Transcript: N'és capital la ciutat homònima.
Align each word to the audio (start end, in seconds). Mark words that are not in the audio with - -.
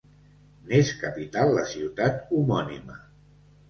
N'és 0.71 0.93
capital 1.03 1.55
la 1.59 1.69
ciutat 1.77 2.29
homònima. 2.37 3.03